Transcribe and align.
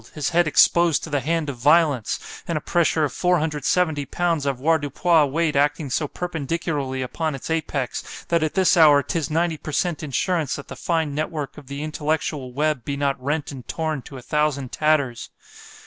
his 0.15 0.29
head 0.29 0.47
exposed 0.47 1.03
to 1.03 1.11
the 1.11 1.19
hand 1.19 1.47
of 1.47 1.57
violence, 1.57 2.19
and 2.47 2.57
a 2.57 2.61
pressure 2.61 3.03
of 3.03 3.13
470 3.13 4.03
pounds 4.07 4.47
avoirdupois 4.47 5.25
weight 5.25 5.55
acting 5.55 5.91
so 5.91 6.07
perpendicularly 6.07 7.03
upon 7.03 7.35
its 7.35 7.51
apex—that 7.51 8.41
at 8.41 8.55
this 8.55 8.75
hour 8.75 9.03
'tis 9.03 9.29
ninety 9.29 9.57
per 9.57 9.71
Cent. 9.71 10.01
insurance, 10.01 10.55
that 10.55 10.69
the 10.69 10.75
fine 10.75 11.13
net 11.13 11.29
work 11.29 11.55
of 11.55 11.67
the 11.67 11.83
intellectual 11.83 12.51
web 12.51 12.83
be 12.83 12.97
not 12.97 13.23
rent 13.23 13.51
and 13.51 13.67
torn 13.67 14.01
to 14.01 14.17
a 14.17 14.23
thousand 14.23 14.71
tatters. 14.71 15.29